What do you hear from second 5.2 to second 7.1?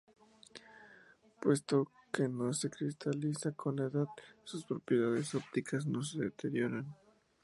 ópticas no se deterioran.